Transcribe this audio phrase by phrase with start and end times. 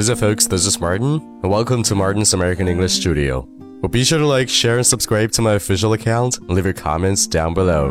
[0.00, 0.46] is it, folks?
[0.46, 3.46] This is Martin, and welcome to Martin's American English Studio.
[3.82, 6.72] Well, be sure to like, share, and subscribe to my official account, and leave your
[6.72, 7.90] comments down below.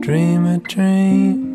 [0.00, 1.48] Dream a dream.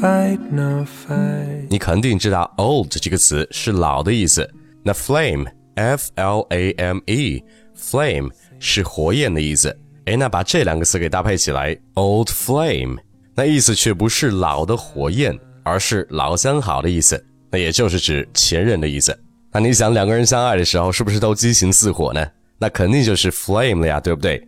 [0.00, 1.68] Fight no fight.
[1.68, 4.48] 你肯定知道 old 这个词是老的意思。
[4.84, 7.42] 那 flame f l a m e
[7.76, 9.76] flame 是火焰的意思。
[10.09, 12.97] 哎，那把这两个词给搭配起来，old flame，
[13.35, 17.23] 那意思却不是老的火焰，而是老相好的意思。
[17.51, 19.15] 那也就是指前任的意思。
[19.53, 22.27] 那你想两个人相爱的时候，是不是都激情似火呢？
[22.57, 24.43] 那肯定就是 flame 了呀，对不对？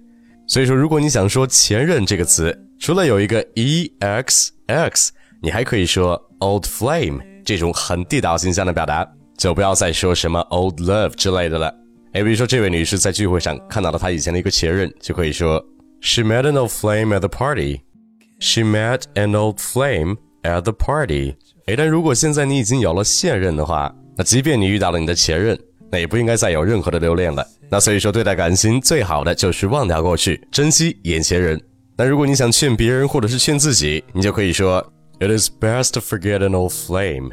[0.48, 5.12] 所以说，如果你想说前任这个词，除了有一个 e x x。
[5.44, 11.72] 你还可以说 old flame 这种很地道形象的表达，就不要再说什么 old love 之类的了。
[12.14, 15.64] 哎，比如说这位女士在聚会上看到了她以前的一个前任，就可以说
[16.02, 17.82] She met an old flame at the party.
[18.40, 21.36] She met an old flame at the party.
[21.68, 25.58] 哎，但如果现在你已经有了现任的话，那即便你遇到了你的前任，
[25.90, 27.46] 那也不应该再有任何的留恋了。
[27.70, 31.62] 那所以说，对待感情最好的就是忘掉过去，珍惜眼前人。
[31.96, 34.86] 那如果你想劝别人或者是劝自己，你就可以说。
[35.20, 37.30] It is best to forget an old flame.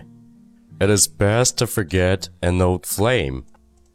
[0.78, 3.44] It is best to forget an old flame.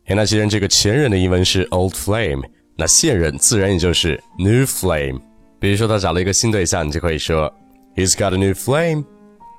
[0.05, 2.43] 哎，那既然这个前任的英文是 old flame，
[2.77, 5.19] 那现任自然也就是 new flame。
[5.59, 7.51] 比如说他找了一个新对象，你就可以说
[7.95, 9.05] He's got a new flame.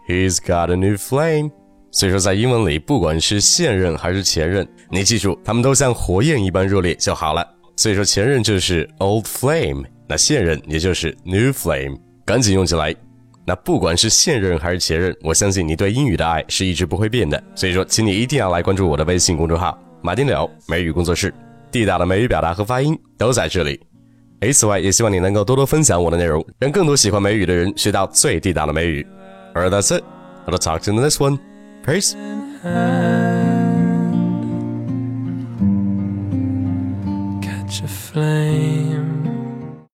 [0.09, 1.51] He's got a new flame.
[1.91, 7.49] 所以说，在英文里，不管是现任还是前任，你记住，他们都像火焰一般热烈就好了。
[7.77, 12.93] 所以说，前任就是 old flame，那现任也就是 new flame，赶紧用起来。
[13.47, 17.41] 那不管是现任还是前任，我相信你对英语的爱是一直不会变的。
[17.55, 21.33] 所以说，请你一定要来关注我的微信公众号“马丁柳美语工作室”，
[21.73, 23.81] 地道的美语表达和发音都在这里。
[24.41, 29.07] 诶，此外，也希望你能够多多分享我的内容，让更多喜欢美语的人学到最地道的美语。
[29.55, 30.05] Alright, that's it.
[30.47, 31.39] I'll talk to you in the next one.
[31.87, 32.15] Peace.
[37.41, 39.34] Catch a flame.